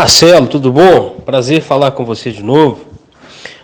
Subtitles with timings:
[0.00, 1.16] Marcelo, tudo bom?
[1.26, 2.86] Prazer falar com você de novo.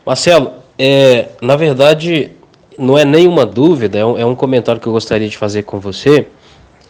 [0.05, 2.31] Marcelo, é, na verdade,
[2.79, 5.81] não é nenhuma dúvida, é um, é um, comentário que eu gostaria de fazer com
[5.81, 6.27] você,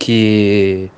[0.00, 0.90] que,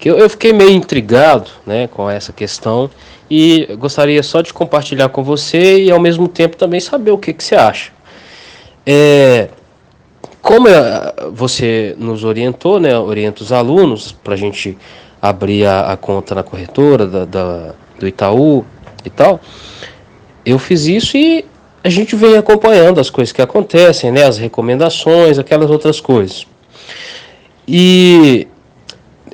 [0.00, 2.90] que eu, eu, fiquei meio intrigado né, com essa questão
[3.30, 7.32] e gostaria só de compartilhar com você e ao mesmo tempo também saber o que,
[7.32, 7.92] que você acha.
[8.84, 9.48] É,
[10.42, 14.76] como é, você nos orientou, né, orienta os alunos para a gente
[15.22, 18.64] abrir a, a, conta na corretora da, da, do Itaú
[19.04, 19.40] e tal,
[20.44, 21.44] eu fiz isso e
[21.84, 26.46] a gente vem acompanhando as coisas que acontecem, né, as recomendações, aquelas outras coisas.
[27.66, 28.46] E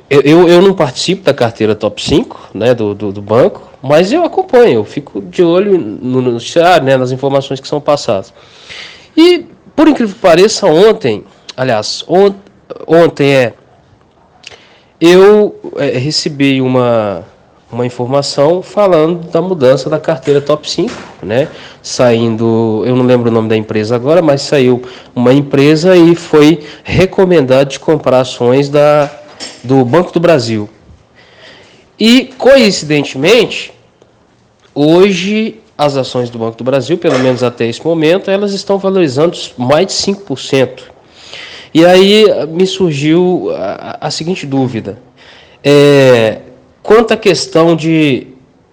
[0.09, 4.23] eu, eu não participo da carteira top 5 né, do, do, do banco, mas eu
[4.23, 8.33] acompanho, eu fico de olho no noticiário, né, nas informações que são passadas.
[9.15, 11.23] E por incrível que pareça, ontem,
[11.55, 12.33] aliás, on,
[12.87, 13.53] ontem é,
[14.99, 17.25] eu é, recebi uma,
[17.71, 21.47] uma informação falando da mudança da carteira top 5, né?
[21.81, 24.81] Saindo, eu não lembro o nome da empresa agora, mas saiu
[25.15, 29.09] uma empresa e foi recomendado de comprar ações da,
[29.63, 30.67] do Banco do Brasil.
[31.99, 33.71] E coincidentemente,
[34.73, 39.37] hoje as ações do Banco do Brasil, pelo menos até esse momento, elas estão valorizando
[39.57, 40.81] mais de 5%.
[41.73, 44.97] E aí me surgiu a, a seguinte dúvida.
[45.63, 46.39] É,
[46.89, 48.25] quanto à questão de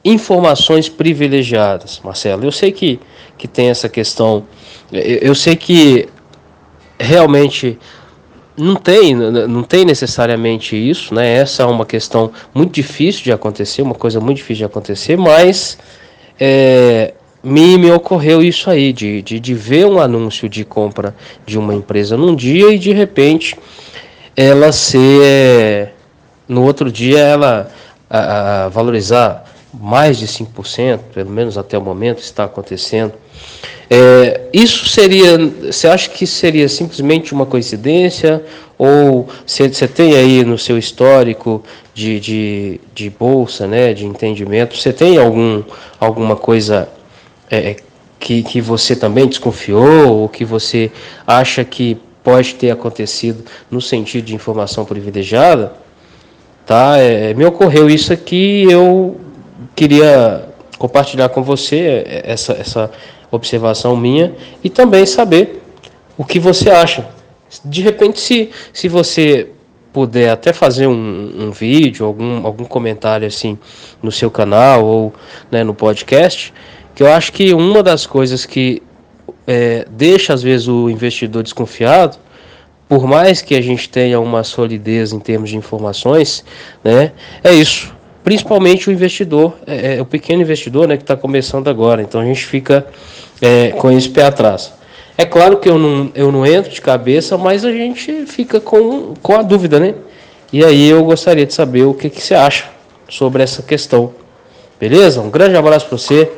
[0.02, 2.98] informações privilegiadas, Marcelo, eu sei que,
[3.36, 4.46] que tem essa questão,
[4.90, 6.08] eu, eu sei que
[6.98, 7.78] realmente
[8.56, 11.30] não tem, não tem necessariamente isso, né?
[11.30, 15.76] Essa é uma questão muito difícil de acontecer, uma coisa muito difícil de acontecer, mas
[16.40, 21.14] é, me, me ocorreu isso aí, de, de, de ver um anúncio de compra
[21.44, 23.54] de uma empresa num dia e de repente
[24.34, 25.92] ela ser,
[26.48, 27.70] no outro dia, ela
[28.08, 33.12] a, a valorizar mais de 5%, pelo menos até o momento está acontecendo.
[33.88, 38.42] É, isso seria, você acha que seria simplesmente uma coincidência?
[38.78, 41.62] Ou você, tem aí no seu histórico
[41.94, 45.62] de, de, de bolsa, né, de entendimento, você tem algum,
[45.98, 46.88] alguma coisa
[47.50, 47.76] é,
[48.18, 50.90] que, que você também desconfiou, ou que você
[51.26, 55.72] acha que pode ter acontecido no sentido de informação privilegiada?
[56.66, 56.98] Tá?
[56.98, 59.20] É, me ocorreu isso aqui eu
[59.76, 62.90] queria compartilhar com você essa, essa
[63.30, 64.34] observação minha
[64.64, 65.62] e também saber
[66.18, 67.06] o que você acha.
[67.64, 69.50] De repente, se, se você
[69.92, 73.56] puder até fazer um, um vídeo, algum, algum comentário assim
[74.02, 75.14] no seu canal ou
[75.50, 76.52] né, no podcast,
[76.94, 78.82] que eu acho que uma das coisas que
[79.46, 82.18] é, deixa às vezes o investidor desconfiado,
[82.88, 86.44] por mais que a gente tenha uma solidez em termos de informações,
[86.84, 91.68] né, é isso principalmente o investidor, é, é, o pequeno investidor né, que está começando
[91.68, 92.02] agora.
[92.02, 92.84] Então a gente fica
[93.40, 94.72] é, com esse pé atrás.
[95.16, 99.14] É claro que eu não, eu não entro de cabeça, mas a gente fica com,
[99.22, 99.94] com a dúvida, né?
[100.52, 102.64] E aí eu gostaria de saber o que, que você acha
[103.08, 104.12] sobre essa questão.
[104.80, 105.20] Beleza?
[105.20, 106.28] Um grande abraço para você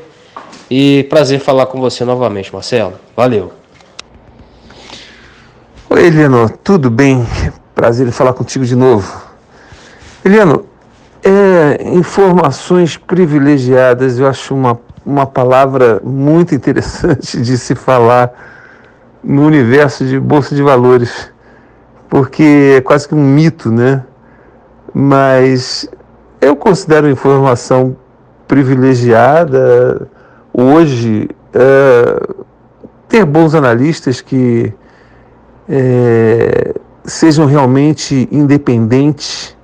[0.70, 3.00] e prazer falar com você novamente, Marcelo.
[3.16, 3.57] Valeu.
[5.90, 7.26] Oi, Eliano, tudo bem?
[7.74, 9.22] Prazer em falar contigo de novo.
[10.22, 10.66] Eliano,
[11.24, 18.30] é, informações privilegiadas, eu acho uma, uma palavra muito interessante de se falar
[19.24, 21.32] no universo de bolsa de valores,
[22.06, 24.04] porque é quase que um mito, né?
[24.92, 25.88] Mas
[26.38, 27.96] eu considero informação
[28.46, 30.06] privilegiada
[30.52, 32.28] hoje é,
[33.08, 34.70] ter bons analistas que
[35.68, 36.74] é,
[37.04, 39.56] sejam realmente independentes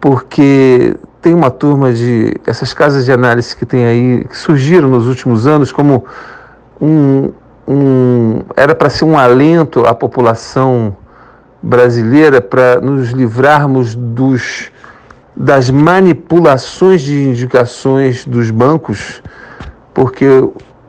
[0.00, 5.06] porque tem uma turma de essas casas de análise que tem aí que surgiram nos
[5.06, 6.04] últimos anos como
[6.80, 7.32] um,
[7.66, 10.96] um era para ser um alento à população
[11.62, 14.70] brasileira para nos livrarmos dos
[15.38, 19.22] das manipulações de indicações dos bancos,
[19.94, 20.26] porque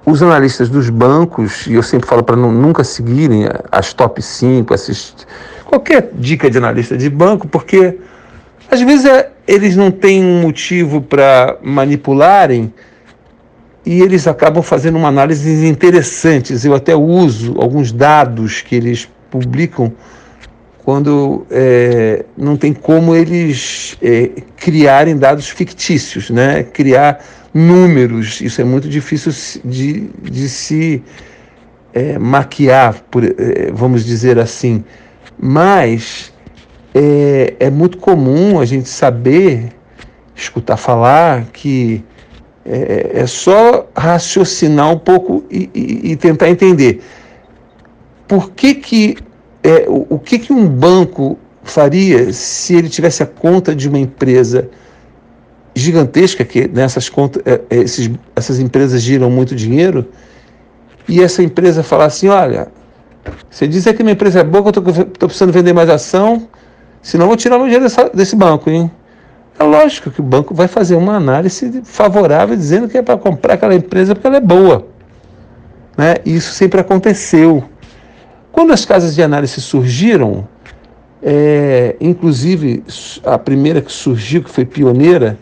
[0.05, 5.25] os analistas dos bancos, e eu sempre falo para nunca seguirem as top 5, assist,
[5.65, 7.97] qualquer dica de analista de banco, porque
[8.71, 12.73] às vezes é, eles não têm um motivo para manipularem
[13.85, 16.65] e eles acabam fazendo uma análise interessantes.
[16.65, 19.91] Eu até uso alguns dados que eles publicam
[20.83, 26.63] quando é, não tem como eles é, criarem dados fictícios, né?
[26.63, 27.23] criar
[27.53, 28.41] números.
[28.41, 29.31] Isso é muito difícil
[29.63, 31.03] de, de se
[31.93, 34.83] é, maquiar, por, é, vamos dizer assim.
[35.37, 36.33] Mas
[36.93, 39.69] é, é muito comum a gente saber
[40.35, 42.03] escutar falar, que
[42.65, 47.01] é, é só raciocinar um pouco e, e, e, tentar entender
[48.27, 49.17] por que que
[49.63, 53.99] é, o, o que que um banco faria se ele tivesse a conta de uma
[53.99, 54.69] empresa
[55.79, 60.07] gigantesca que nessas contas é, esses, essas empresas giram muito dinheiro
[61.07, 62.67] e essa empresa falar assim olha
[63.49, 66.47] você diz que minha empresa é boa que eu estou precisando vender mais ação
[67.01, 68.91] senão eu vou tirar meu dinheiro dessa, desse banco hein
[69.59, 73.55] é lógico que o banco vai fazer uma análise favorável dizendo que é para comprar
[73.55, 74.87] aquela empresa porque ela é boa.
[75.97, 76.15] Né?
[76.25, 77.61] Isso sempre aconteceu.
[78.53, 80.47] Quando as casas de análise surgiram,
[81.21, 82.85] é, inclusive
[83.25, 85.37] a primeira que surgiu, que foi pioneira,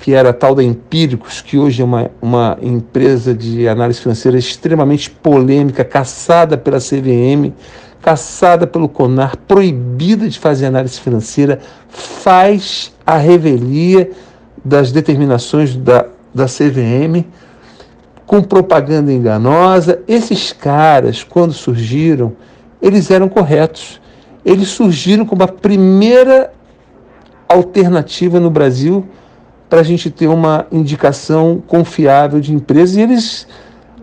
[0.00, 5.10] que era tal da Empíricos, que hoje é uma, uma empresa de análise financeira extremamente
[5.10, 7.52] polêmica, caçada pela CVM,
[8.00, 11.60] caçada pelo CONAR, proibida de fazer análise financeira,
[11.90, 14.10] faz a revelia
[14.64, 17.26] das determinações da, da CVM
[18.26, 20.00] com propaganda enganosa.
[20.08, 22.32] Esses caras, quando surgiram,
[22.80, 24.00] eles eram corretos.
[24.44, 26.50] Eles surgiram como a primeira
[27.46, 29.06] alternativa no Brasil
[29.70, 33.48] para a gente ter uma indicação confiável de empresas e eles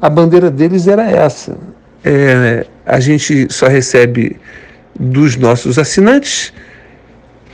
[0.01, 1.57] a bandeira deles era essa
[2.03, 4.37] é, a gente só recebe
[4.97, 6.53] dos nossos assinantes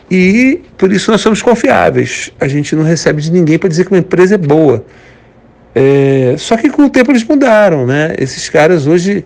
[0.10, 2.31] e por isso nós somos confiáveis.
[2.39, 4.86] A gente não recebe de ninguém para dizer que uma empresa é boa.
[5.74, 8.13] É, só que com o tempo eles mudaram, né?
[8.19, 9.25] Esses caras hoje,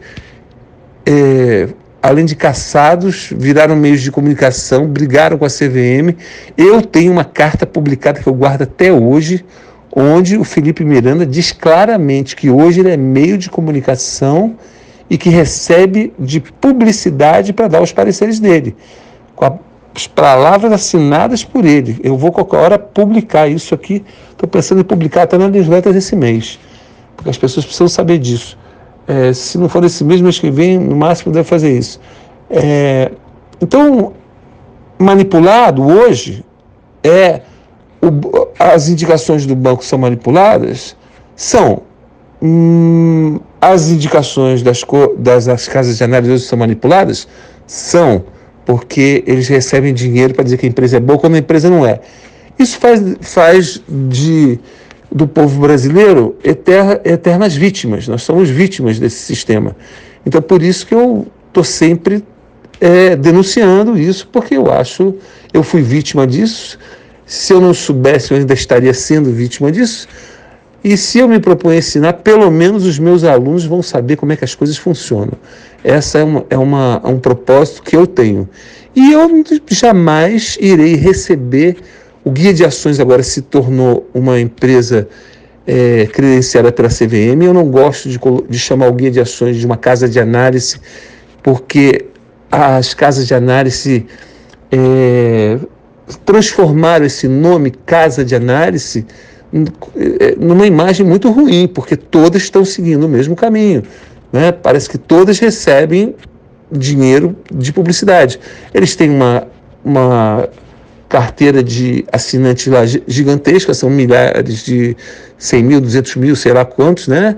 [1.06, 1.68] é,
[2.07, 6.15] além de caçados, viraram meios de comunicação, brigaram com a CVM.
[6.57, 9.44] Eu tenho uma carta publicada que eu guardo até hoje,
[9.94, 14.56] onde o Felipe Miranda diz claramente que hoje ele é meio de comunicação
[15.09, 18.74] e que recebe de publicidade para dar os pareceres dele,
[19.36, 19.60] com
[19.94, 22.00] as palavras assinadas por ele.
[22.01, 24.01] Eu vou qualquer hora publicar isso aqui,
[24.31, 26.57] estou pensando em publicar até nas newsletters esse mês,
[27.18, 28.57] porque as pessoas precisam saber disso.
[29.07, 32.00] É, se não for esse mês, mês que vem, no máximo deve fazer isso.
[32.50, 33.12] É,
[33.62, 34.13] então,
[35.00, 36.44] manipulado hoje
[37.04, 37.42] é
[38.01, 40.95] o, as indicações do banco são manipuladas
[41.38, 41.83] são
[42.42, 44.81] hum, as indicações das,
[45.18, 47.27] das, das casas de análise hoje são manipuladas?
[47.68, 48.25] São,
[48.65, 51.86] porque eles recebem dinheiro para dizer que a empresa é boa quando a empresa não
[51.86, 52.00] é.
[52.57, 54.60] Isso faz, faz de,
[55.12, 58.07] do povo brasileiro eterna, eternas vítimas.
[58.07, 59.75] Nós somos vítimas desse sistema.
[60.25, 62.24] Então, por isso que eu estou sempre
[62.80, 65.15] é, denunciando isso, porque eu acho,
[65.54, 66.77] eu fui vítima disso.
[67.25, 70.07] Se eu não soubesse, eu ainda estaria sendo vítima disso.
[70.83, 74.36] E se eu me proponho ensinar, pelo menos os meus alunos vão saber como é
[74.36, 75.33] que as coisas funcionam.
[75.83, 78.48] Essa é, uma, é, uma, é um propósito que eu tenho.
[78.95, 81.77] E eu jamais irei receber.
[82.27, 85.07] O Guia de Ações agora se tornou uma empresa
[85.65, 87.41] é, credenciada pela CVM.
[87.41, 88.19] Eu não gosto de,
[88.50, 90.77] de chamar o Guia de Ações de uma casa de análise,
[91.41, 92.07] porque
[92.51, 94.06] as casas de análise
[94.69, 95.57] é,
[96.25, 99.06] transformaram esse nome, casa de análise,
[100.38, 103.83] numa imagem muito ruim, porque todas estão seguindo o mesmo caminho.
[104.33, 104.51] Né?
[104.51, 106.13] Parece que todas recebem
[106.69, 108.38] dinheiro de publicidade.
[108.74, 109.47] Eles têm uma,
[109.81, 110.50] uma
[111.09, 114.95] carteira de assinantes lá gigantesca, são milhares de
[115.38, 117.38] 100 mil, 200 mil, sei lá quantos, né?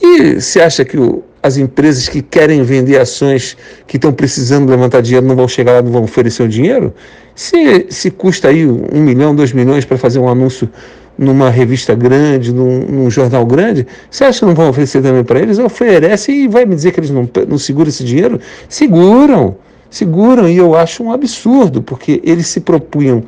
[0.00, 3.56] E se acha que o, as empresas que querem vender ações
[3.86, 6.94] que estão precisando levantar dinheiro não vão chegar lá, não vão oferecer o dinheiro?
[7.34, 10.68] Se, se custa aí um milhão, dois milhões para fazer um anúncio
[11.16, 15.40] numa revista grande, num, num, jornal grande, você acha que não vão oferecer também para
[15.40, 15.58] eles?
[15.58, 18.40] Oferece e vai me dizer que eles não, não seguram esse dinheiro?
[18.68, 19.56] Seguram,
[19.90, 23.22] seguram, e eu acho um absurdo, porque eles se propunham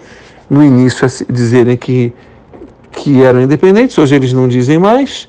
[0.48, 2.12] no início a dizerem que,
[2.92, 5.28] que eram independentes, hoje eles não dizem mais,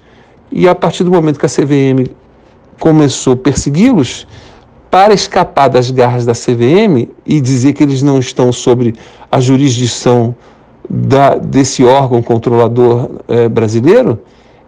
[0.51, 2.09] e a partir do momento que a CVM
[2.79, 4.27] começou a persegui-los,
[4.91, 8.93] para escapar das garras da CVM e dizer que eles não estão sobre
[9.31, 10.35] a jurisdição
[10.89, 14.19] da, desse órgão controlador é, brasileiro,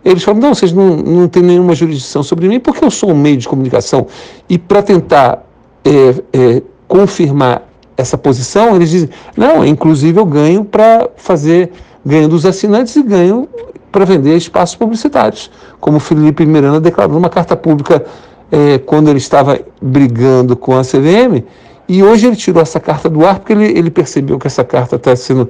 [0.06, 3.18] eles falam, não, vocês não, não têm nenhuma jurisdição sobre mim, porque eu sou um
[3.18, 4.08] meio de comunicação.
[4.50, 5.43] E para tentar
[5.86, 11.72] é, é, confirmar essa posição, eles dizem, não, inclusive eu ganho para fazer,
[12.06, 13.48] ganho dos assinantes e ganho
[13.92, 18.04] para vender espaços publicitários, como Felipe Miranda declarou numa carta pública
[18.52, 21.44] é, quando ele estava brigando com a CVM,
[21.88, 24.96] e hoje ele tirou essa carta do ar porque ele, ele percebeu que essa carta
[24.96, 25.50] está sendo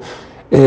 [0.52, 0.60] é,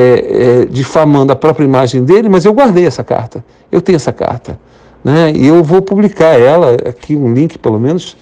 [0.62, 3.44] é, difamando a própria imagem dele, mas eu guardei essa carta.
[3.70, 4.58] Eu tenho essa carta.
[5.04, 5.32] Né?
[5.35, 8.16] E eu vou publicar ela, aqui um link pelo menos,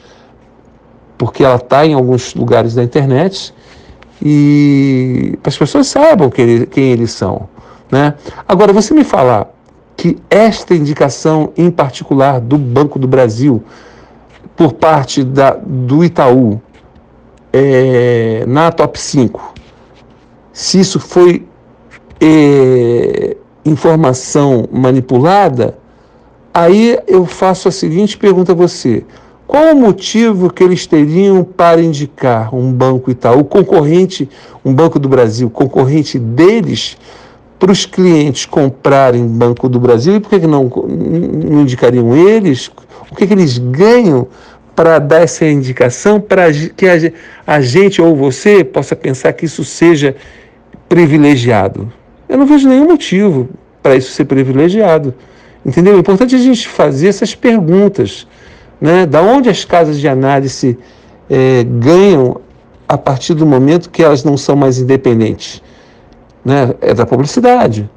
[1.17, 3.55] porque ela está em alguns lugares da internet,
[4.23, 7.49] e as pessoas saibam quem, quem eles são.
[7.91, 8.15] Né?
[8.49, 9.53] Agora, você me falar
[9.97, 13.63] que esta indicação em particular do Banco do Brasil,
[14.57, 16.61] por parte da, do Itaú,
[17.53, 19.55] é, na top 5,
[20.53, 21.47] se isso foi
[22.21, 25.79] é, informação manipulada,
[26.53, 29.05] aí eu faço a seguinte pergunta a você.
[29.55, 34.29] Qual o motivo que eles teriam para indicar um banco Itaú concorrente,
[34.65, 36.97] um banco do Brasil, concorrente deles,
[37.57, 40.17] para os clientes comprarem Banco do Brasil?
[40.17, 42.69] E por que, que não, não indicariam eles?
[43.09, 44.27] O que, que eles ganham
[44.75, 46.87] para dar essa indicação para que
[47.47, 50.17] a, gente ou você possa pensar que isso seja
[50.89, 51.93] privilegiado?
[52.29, 53.49] Eu não vejo nenhum motivo
[53.81, 55.15] para isso ser privilegiado.
[55.65, 55.95] Entendeu?
[55.95, 58.27] É importante a gente fazer essas perguntas.
[58.81, 59.07] Né?
[59.07, 60.79] Da onde as casas de análise
[61.31, 62.41] é, ganham
[62.89, 65.63] a partir do momento que elas não são mais independentes?
[66.45, 66.75] Né?
[66.81, 67.89] É da publicidade.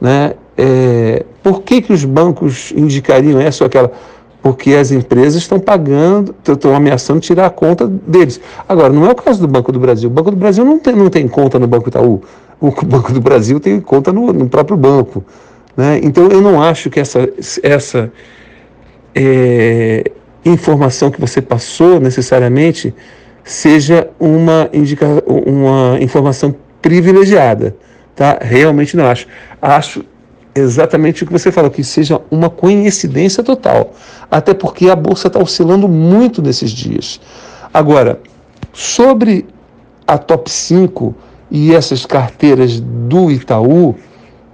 [0.00, 0.34] Né?
[0.56, 3.92] É, por que, que os bancos indicariam essa ou aquela?
[4.42, 8.40] Porque as empresas estão pagando, estão ameaçando tirar a conta deles.
[8.68, 10.08] Agora, não é o caso do Banco do Brasil.
[10.08, 12.22] O Banco do Brasil não tem, não tem conta no Banco Itaú.
[12.60, 15.24] O Banco do Brasil tem conta no, no próprio banco.
[15.76, 16.00] Né?
[16.02, 17.28] Então, eu não acho que essa,
[17.62, 18.10] essa
[19.16, 20.04] é,
[20.44, 22.94] informação que você passou necessariamente
[23.42, 27.74] seja uma, indica, uma informação privilegiada.
[28.14, 28.38] Tá?
[28.42, 29.26] Realmente não acho.
[29.60, 30.04] Acho
[30.54, 33.94] exatamente o que você falou, que seja uma coincidência total.
[34.30, 37.20] Até porque a bolsa está oscilando muito nesses dias.
[37.72, 38.20] Agora,
[38.72, 39.46] sobre
[40.06, 41.14] a top 5
[41.50, 43.94] e essas carteiras do Itaú,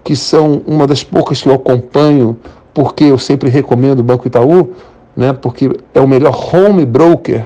[0.04, 2.36] que são uma das poucas que eu acompanho,
[2.74, 4.70] porque eu sempre recomendo o Banco Itaú,
[5.16, 7.44] né, porque é o melhor home broker,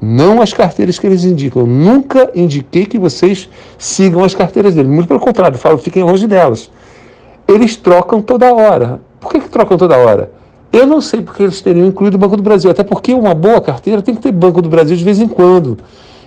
[0.00, 1.62] não as carteiras que eles indicam.
[1.62, 4.90] Eu nunca indiquei que vocês sigam as carteiras deles.
[4.90, 6.70] Muito pelo contrário, falo, fiquem longe delas.
[7.48, 9.00] Eles trocam toda hora.
[9.20, 10.30] Por que, que trocam toda hora?
[10.72, 13.60] Eu não sei porque eles teriam incluído o Banco do Brasil, até porque uma boa
[13.60, 15.78] carteira tem que ter Banco do Brasil de vez em quando.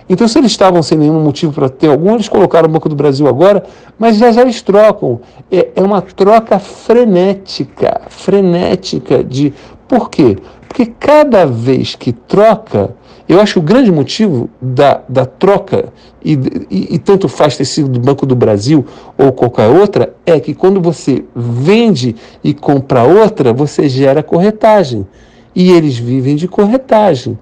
[0.08, 2.96] Então, se eles estavam sem nenhum motivo para ter algum, eles colocaram o Banco do
[2.96, 3.62] Brasil agora,
[3.98, 5.20] mas já já eles trocam.
[5.50, 9.52] É, é uma troca frenética, frenética de.
[9.86, 10.36] Por quê?
[10.66, 12.94] Porque cada vez que troca,
[13.28, 15.92] eu acho o grande motivo da, da troca,
[16.24, 16.34] e,
[16.70, 18.84] e, e, tanto faz ter sido do Banco do Brasil
[19.16, 25.06] ou qualquer outra, é que quando você vende e compra outra, você gera corretagem.
[25.54, 27.38] E eles vivem de corretagem.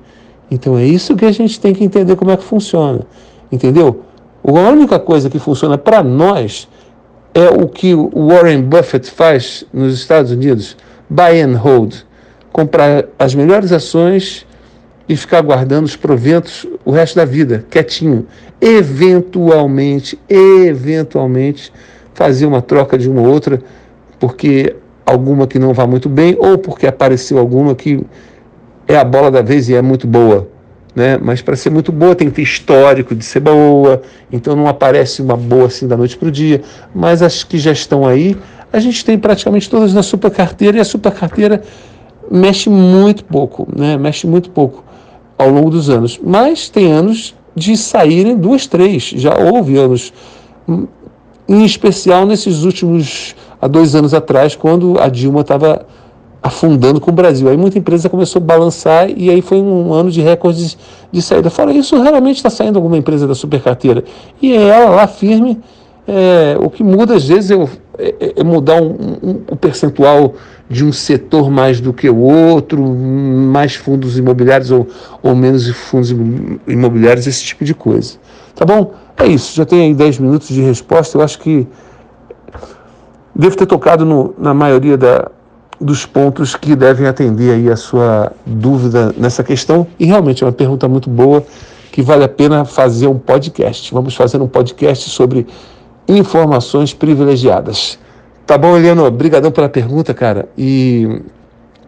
[0.50, 3.00] Então é isso que a gente tem que entender como é que funciona.
[3.50, 4.02] Entendeu?
[4.44, 6.68] A única coisa que funciona para nós
[7.34, 10.76] é o que o Warren Buffett faz nos Estados Unidos:
[11.08, 11.94] buy and hold.
[12.52, 14.46] Comprar as melhores ações
[15.08, 18.26] e ficar guardando os proventos o resto da vida, quietinho.
[18.60, 21.72] Eventualmente, eventualmente,
[22.14, 23.60] fazer uma troca de uma ou outra,
[24.18, 24.74] porque
[25.04, 28.02] alguma que não vá muito bem, ou porque apareceu alguma que
[28.86, 30.48] é a bola da vez e é muito boa.
[30.94, 31.18] Né?
[31.20, 34.00] Mas para ser muito boa tem que ter histórico de ser boa,
[34.32, 36.62] então não aparece uma boa assim da noite para o dia.
[36.94, 38.36] Mas as que já estão aí,
[38.72, 41.62] a gente tem praticamente todas na super carteira e a super carteira
[42.30, 43.96] mexe muito pouco, né?
[43.96, 44.82] mexe muito pouco
[45.38, 46.18] ao longo dos anos.
[46.22, 49.04] Mas tem anos de saírem duas, três.
[49.04, 50.12] Já houve anos,
[51.48, 55.86] em especial nesses últimos, há dois anos atrás, quando a Dilma estava
[56.46, 57.48] afundando com o Brasil.
[57.48, 60.78] Aí muita empresa começou a balançar e aí foi um ano de recordes
[61.10, 61.50] de saída.
[61.50, 64.04] Fora isso, realmente está saindo alguma empresa da supercarteira.
[64.40, 65.58] E é ela lá firme,
[66.06, 67.54] é, o que muda às vezes é,
[67.98, 70.34] é, é mudar um, um, o percentual
[70.70, 74.86] de um setor mais do que o outro, mais fundos imobiliários ou,
[75.22, 76.14] ou menos fundos
[76.66, 78.18] imobiliários, esse tipo de coisa.
[78.54, 78.94] Tá bom?
[79.16, 81.18] É isso, já tem aí 10 minutos de resposta.
[81.18, 81.66] Eu acho que
[83.34, 85.30] devo ter tocado no, na maioria da,
[85.80, 89.86] dos pontos que devem atender aí a sua dúvida nessa questão.
[89.98, 91.44] E realmente é uma pergunta muito boa
[91.92, 93.92] que vale a pena fazer um podcast.
[93.92, 95.46] Vamos fazer um podcast sobre
[96.08, 97.98] informações privilegiadas.
[98.46, 99.04] Tá bom, Eliano?
[99.04, 100.48] Obrigadão pela pergunta, cara.
[100.56, 101.22] E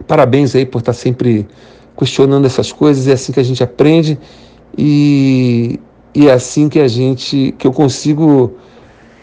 [0.07, 1.47] parabéns aí por estar sempre
[1.97, 3.07] questionando essas coisas.
[3.07, 4.19] É assim que a gente aprende
[4.77, 5.79] e,
[6.15, 8.55] e é assim que a gente, que eu consigo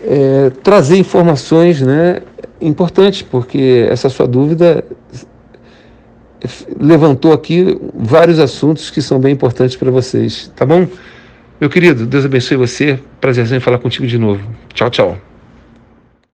[0.03, 2.21] é, trazer informações, né?
[2.61, 4.83] Importante, porque essa sua dúvida
[6.79, 10.87] levantou aqui vários assuntos que são bem importantes para vocês, tá bom?
[11.59, 12.99] Meu querido, Deus abençoe você.
[13.19, 14.43] Prazer em falar contigo de novo.
[14.73, 15.24] Tchau, tchau.